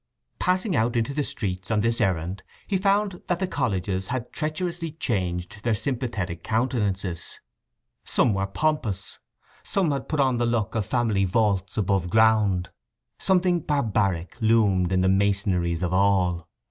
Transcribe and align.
Passing 0.39 0.75
out 0.75 0.95
into 0.95 1.13
the 1.13 1.21
streets 1.23 1.69
on 1.69 1.81
this 1.81 2.01
errand 2.01 2.41
he 2.65 2.75
found 2.75 3.21
that 3.27 3.37
the 3.37 3.45
colleges 3.45 4.07
had 4.07 4.33
treacherously 4.33 4.93
changed 4.93 5.61
their 5.63 5.75
sympathetic 5.75 6.43
countenances: 6.43 7.39
some 8.03 8.33
were 8.33 8.47
pompous; 8.47 9.19
some 9.61 9.91
had 9.91 10.09
put 10.09 10.19
on 10.19 10.37
the 10.37 10.47
look 10.47 10.73
of 10.73 10.87
family 10.87 11.23
vaults 11.25 11.77
above 11.77 12.09
ground; 12.09 12.71
something 13.19 13.59
barbaric 13.59 14.35
loomed 14.41 14.91
in 14.91 15.01
the 15.01 15.07
masonries 15.07 15.83
of 15.83 15.93
all. 15.93 16.49